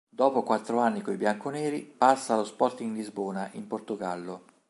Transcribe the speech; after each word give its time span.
Dopo 0.09 0.41
quattro 0.41 0.79
anni 0.79 1.03
coi 1.03 1.15
bianco-neri, 1.15 1.83
passa 1.95 2.33
allo 2.33 2.43
Sporting 2.43 2.95
Lisbona, 2.95 3.47
in 3.53 3.67
Portogallo. 3.67 4.45